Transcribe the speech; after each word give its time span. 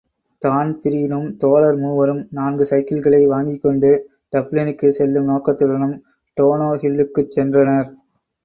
தான்பிரீனும் 0.41 1.27
தோழர் 1.37 1.77
மூவரும் 1.77 2.23
நான்கு 2.29 2.65
சைக்கில்களை 2.69 3.21
வாங்கிக்கொண்டு, 3.27 3.91
டப்ளினுக்குச் 4.33 4.97
செல்லும் 4.99 5.25
நோக்கத்துடன், 5.25 5.95
டோனோஹில்லுக்குச் 6.37 7.33
சென்றனர். 7.37 7.89